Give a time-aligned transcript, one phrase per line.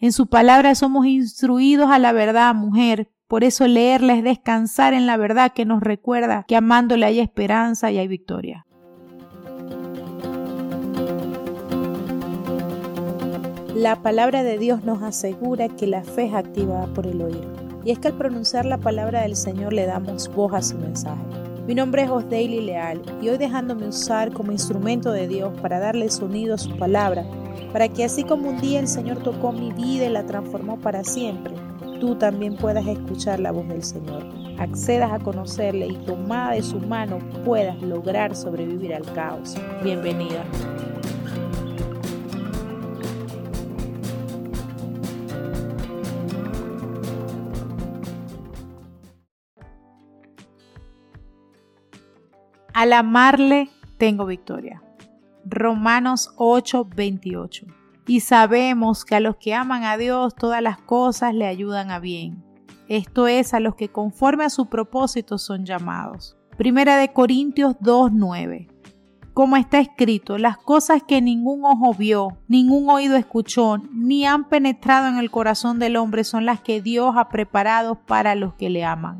[0.00, 3.10] En su palabra somos instruidos a la verdad, mujer.
[3.26, 7.90] Por eso leerla es descansar en la verdad que nos recuerda que amándole hay esperanza
[7.90, 8.64] y hay victoria.
[13.74, 17.44] La palabra de Dios nos asegura que la fe es activada por el oír.
[17.84, 21.47] Y es que al pronunciar la palabra del Señor le damos voz a su mensaje.
[21.68, 26.08] Mi nombre es Osdaily Leal y hoy dejándome usar como instrumento de Dios para darle
[26.08, 27.26] sonido a su palabra,
[27.74, 31.04] para que así como un día el Señor tocó mi vida y la transformó para
[31.04, 31.52] siempre,
[32.00, 34.24] tú también puedas escuchar la voz del Señor,
[34.58, 39.54] accedas a conocerle y tomada de su mano puedas lograr sobrevivir al caos.
[39.84, 40.46] Bienvenida.
[52.78, 54.84] Al amarle tengo victoria.
[55.44, 57.66] Romanos 8:28.
[58.06, 61.98] Y sabemos que a los que aman a Dios todas las cosas le ayudan a
[61.98, 62.44] bien.
[62.86, 66.36] Esto es a los que conforme a su propósito son llamados.
[66.56, 68.68] Primera de Corintios 2:9.
[69.34, 75.08] Como está escrito, las cosas que ningún ojo vio, ningún oído escuchó, ni han penetrado
[75.08, 78.84] en el corazón del hombre son las que Dios ha preparado para los que le
[78.84, 79.18] aman.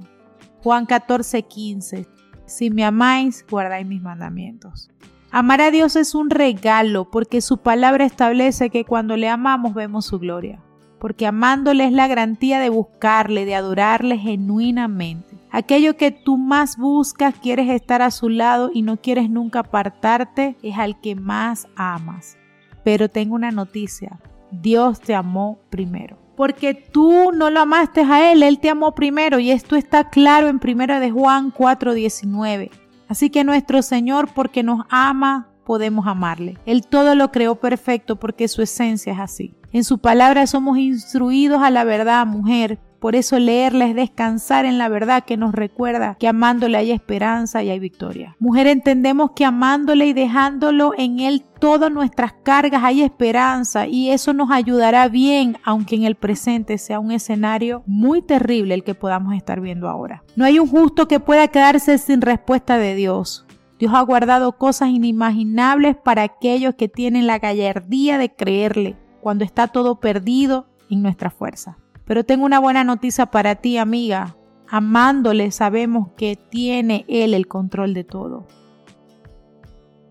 [0.63, 2.18] Juan 14:15
[2.49, 4.91] si me amáis, guardáis mis mandamientos.
[5.31, 10.07] Amar a Dios es un regalo porque su palabra establece que cuando le amamos vemos
[10.07, 10.63] su gloria.
[10.99, 15.37] Porque amándole es la garantía de buscarle, de adorarle genuinamente.
[15.51, 20.57] Aquello que tú más buscas, quieres estar a su lado y no quieres nunca apartarte,
[20.63, 22.37] es al que más amas.
[22.83, 24.19] Pero tengo una noticia,
[24.51, 29.41] Dios te amó primero porque tú no lo amaste a Él, Él te amó primero
[29.41, 32.71] y esto está claro en 1 de Juan 4:19.
[33.09, 36.57] Así que nuestro Señor, porque nos ama, podemos amarle.
[36.65, 39.57] Él todo lo creó perfecto porque su esencia es así.
[39.73, 44.79] En su palabra somos instruidos a la verdad, mujer, por eso leerla es descansar en
[44.79, 48.37] la verdad que nos recuerda que amándole hay esperanza y hay victoria.
[48.39, 54.33] Mujer, entendemos que amándole y dejándolo en Él todas nuestras cargas hay esperanza y eso
[54.33, 59.35] nos ayudará bien, aunque en el presente sea un escenario muy terrible el que podamos
[59.35, 60.23] estar viendo ahora.
[60.37, 63.47] No hay un justo que pueda quedarse sin respuesta de Dios.
[63.79, 69.69] Dios ha guardado cosas inimaginables para aquellos que tienen la gallardía de creerle cuando está
[69.69, 71.79] todo perdido en nuestra fuerza.
[72.09, 74.35] Pero tengo una buena noticia para ti, amiga.
[74.67, 78.47] Amándole sabemos que tiene Él el control de todo.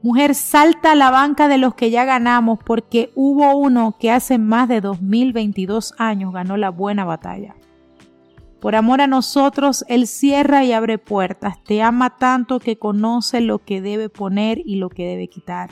[0.03, 4.37] Mujer, salta a la banca de los que ya ganamos porque hubo uno que hace
[4.37, 7.55] más de 2022 años ganó la buena batalla.
[8.61, 11.63] Por amor a nosotros, Él cierra y abre puertas.
[11.63, 15.71] Te ama tanto que conoce lo que debe poner y lo que debe quitar.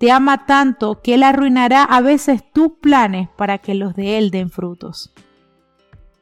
[0.00, 4.30] Te ama tanto que Él arruinará a veces tus planes para que los de Él
[4.30, 5.12] den frutos.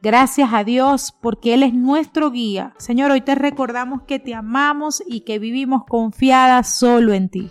[0.03, 2.75] Gracias a Dios porque Él es nuestro guía.
[2.79, 7.51] Señor, hoy te recordamos que te amamos y que vivimos confiadas solo en ti.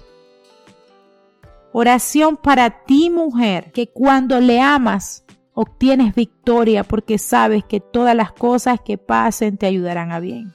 [1.72, 5.24] Oración para ti, mujer, que cuando le amas
[5.54, 10.54] obtienes victoria porque sabes que todas las cosas que pasen te ayudarán a bien.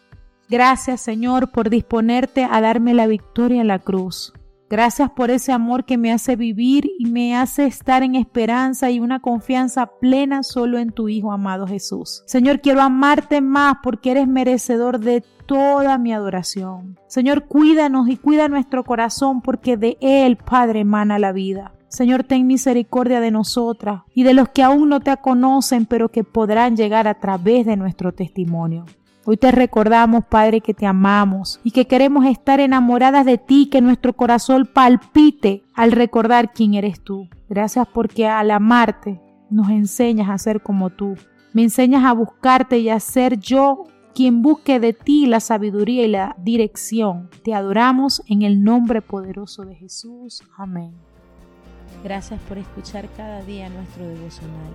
[0.51, 4.35] Gracias, Señor, por disponerte a darme la victoria en la cruz.
[4.73, 9.01] Gracias por ese amor que me hace vivir y me hace estar en esperanza y
[9.01, 12.23] una confianza plena solo en tu Hijo amado Jesús.
[12.25, 16.99] Señor, quiero amarte más porque eres merecedor de toda mi adoración.
[17.07, 21.75] Señor, cuídanos y cuida nuestro corazón porque de Él, Padre, emana la vida.
[21.89, 26.25] Señor, ten misericordia de nosotras y de los que aún no te conocen, pero que
[26.25, 28.87] podrán llegar a través de nuestro testimonio.
[29.25, 33.81] Hoy te recordamos, Padre, que te amamos y que queremos estar enamoradas de ti, que
[33.81, 37.29] nuestro corazón palpite al recordar quién eres tú.
[37.49, 41.15] Gracias porque al amarte nos enseñas a ser como tú.
[41.53, 46.09] Me enseñas a buscarte y a ser yo quien busque de ti la sabiduría y
[46.09, 47.31] la dirección.
[47.45, 50.43] Te adoramos en el nombre poderoso de Jesús.
[50.57, 50.95] Amén.
[52.03, 54.73] Gracias por escuchar cada día nuestro devocional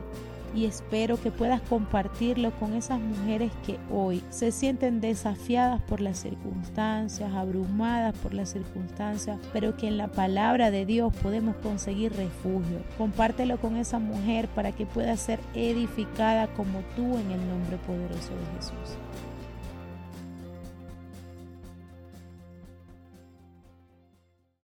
[0.57, 6.17] y espero que puedas compartirlo con esas mujeres que hoy se sienten desafiadas por las
[6.17, 12.81] circunstancias, abrumadas por las circunstancias, pero que en la palabra de Dios podemos conseguir refugio.
[12.97, 18.31] Compártelo con esa mujer para que pueda ser edificada como tú en el nombre poderoso
[18.33, 18.97] de Jesús.